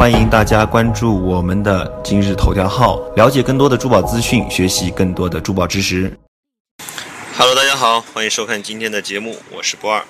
[0.00, 6.10] 欢迎大家关注我们的今日头条号，了解更多的珠宝资讯，学习更多的珠宝知识。
[7.36, 10.02] Hello，大家好，欢迎收看今天的节目，我是波二。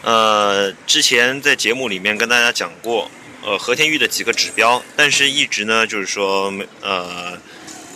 [0.00, 3.10] 呃，之前在节目里面跟大家讲过，
[3.44, 7.36] 呃，和田玉的几个指标，但是一直呢，就是说没呃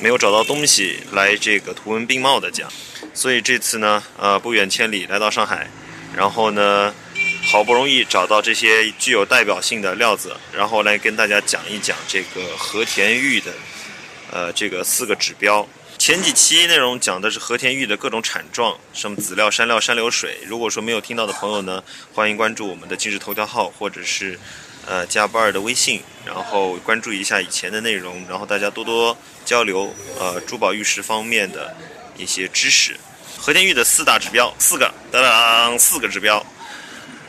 [0.03, 2.69] 没有找到东西来这个图文并茂的讲，
[3.15, 5.67] 所以这次呢，呃，不远千里来到上海，
[6.15, 6.93] 然后呢。
[7.43, 13.53] 好不容易找到这些具有代表性的料子，然后来跟大家讲一讲这个和田玉的，
[14.31, 15.69] 呃，这个四个指标。
[15.99, 20.39] 前几期内容讲的是和田玉的各种产状，什么籽料、山料、山流水。
[20.47, 24.39] 如果说没有听到的朋友呢，欢迎关注我们的今日头条号，或者是
[24.87, 31.77] 呃加不二的微信，然后关注一下以前的内容，然后大家多多交流呃珠宝玉石方面的
[32.17, 32.97] 一些知识。
[33.37, 36.45] 和田玉的四大指标，四个，当当，四个指标。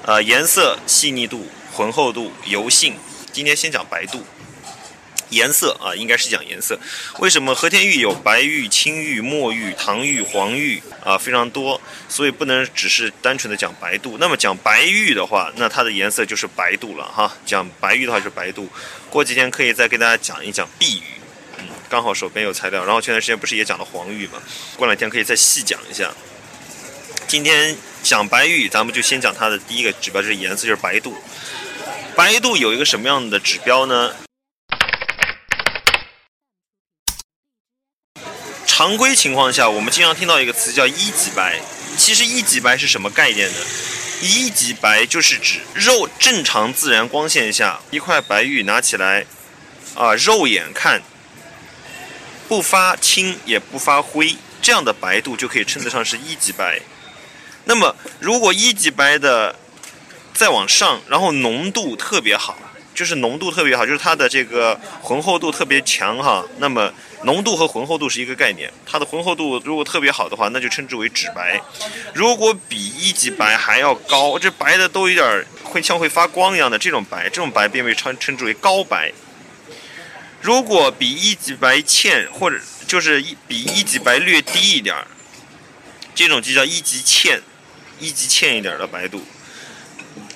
[0.06, 2.98] 呃，颜色、细腻度、浑厚度、油性。
[3.32, 4.22] 今天先讲白度。
[5.30, 6.78] 颜色啊，应该是讲颜色。
[7.20, 11.80] 为什么和田玉有白玉、青玉、墨玉、唐玉、黄玉啊，非常多，
[12.10, 14.18] 所以不能只是单纯的讲白度。
[14.20, 17.34] 那么讲白玉的话，那它的颜色就是白度了哈。
[17.46, 18.68] 讲白玉的话就是白度。
[19.10, 21.04] 过几天可以再给大家讲一讲碧玉。
[21.60, 22.84] 嗯，刚好手边有材料。
[22.84, 24.34] 然后前段时间不是也讲了黄玉嘛？
[24.76, 26.14] 过两天可以再细讲一下。
[27.26, 27.78] 今天。
[28.04, 31.16] 讲白玉，咱们就先讲它的第一个指标，就是颜色，就是白度。
[32.16, 34.14] 白度有一个什么样的指标呢？
[38.68, 41.62] 常规情况下，我们经常听到一个词叫一级白。
[41.98, 43.58] 其实一级白是什么概念呢？
[44.22, 49.26] 一级白就是指肉正常自然光线下一块白玉拿起来，
[49.96, 51.02] 啊，肉眼看
[52.50, 56.82] 不发青也不发灰，这样的白度就可以称得上是一级白。
[57.66, 59.56] 那么，如果一级白的
[60.34, 62.58] 再往上，然后浓度特别好，
[62.94, 66.44] 就是浓度特别好，就是它的这个浑厚度特别强哈。
[66.58, 68.72] 那么，浓度和浑厚度是一个概念。
[68.86, 71.62] 它的浑厚度如果特别好的话，那就称之为纸白。
[72.14, 79.12] 如果比一级白还要高，这白的都有点会像会发光一样的这种白，这种白便被称称之为高白。
[80.42, 84.94] 如果比一级白欠，或者就是一比一级白略低一点，
[86.14, 87.42] 这种就叫一级欠。
[88.04, 89.24] 一级欠一点的白度，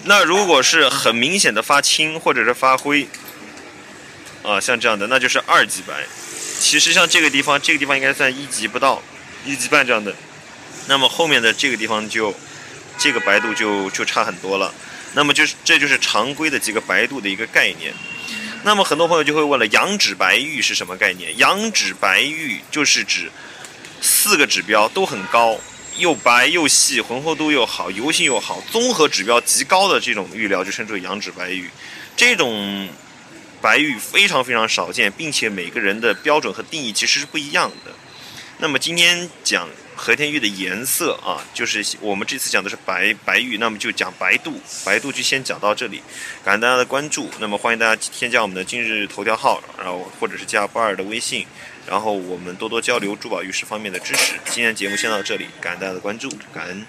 [0.06, 3.06] 那如果是很明显的发青或者是发灰，
[4.42, 6.06] 啊，像这样的，那就是二级白。
[6.60, 9.04] 其实像这个地方，这个地方应该算一级不到，
[9.46, 10.16] 一级半这样的。
[10.88, 12.34] 那么后面的这个地方就，
[12.98, 14.74] 这个白度就就差很多了。
[15.14, 17.94] 那么就是这就是常规的几个白度的一个概念。
[18.64, 21.38] 那么很多朋友就会问了，羊脂白玉是什么概念？
[21.38, 23.30] 羊脂白玉就是指
[24.02, 25.60] 四个指标都很高。
[25.98, 31.70] 又白又细，浑厚度又好，油性又好，综合指标极高的这种玉料就称之为羊脂白玉。
[32.16, 32.88] 这种
[33.62, 37.92] 白玉非常非常少见，并且每个人的标准和定义其实是不一样的。
[38.60, 44.54] 那么今天讲和田玉的颜色啊，就是我们这次讲的是白白玉，那么就讲白度，
[44.86, 46.02] 白度就先讲到这里。
[46.46, 51.46] 感谢大家的关注，那么欢迎大家添加我们的今日头条号，然后或者是加波尔的微信。
[51.88, 54.34] 然后我们多多交流珠宝玉石方面的知识。
[54.46, 56.86] 今天节目先到这里，感恩大家的关注，感恩。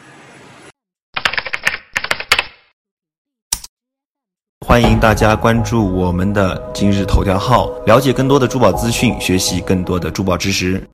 [4.66, 10.86] 欢迎大家关注我们的今日头条号，了解更多的珠宝资讯，学习更多的珠宝知识。